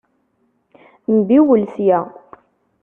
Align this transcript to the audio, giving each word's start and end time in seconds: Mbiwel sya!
Mbiwel 1.15 1.63
sya! 1.73 1.99